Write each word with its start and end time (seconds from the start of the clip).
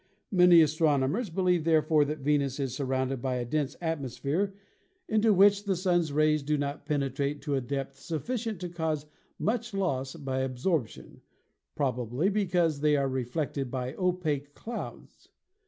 Many 0.31 0.63
astronomers 0.63 1.29
believe 1.29 1.63
therefore 1.63 2.05
that 2.05 2.21
Venus 2.21 2.59
is 2.59 2.73
sur 2.73 2.85
rounded 2.85 3.21
by 3.21 3.35
a 3.35 3.45
dense 3.45 3.75
atmosphere 3.79 4.55
into 5.07 5.31
which 5.31 5.65
the 5.65 5.75
Sun's 5.75 6.11
rays 6.11 6.41
do 6.41 6.57
not 6.57 6.87
penetrate 6.87 7.39
to 7.43 7.53
a 7.53 7.61
depth 7.61 7.99
sufficient 7.99 8.59
to 8.61 8.69
cause 8.69 9.05
much 9.37 9.75
loss 9.75 10.15
by 10.15 10.39
absorption— 10.39 11.21
probably 11.75 12.29
because 12.31 12.79
they 12.79 12.97
are 12.97 13.07
reflected 13.07 13.69
by 13.69 13.93
opaque 13.93 14.55
clouds. 14.55 15.29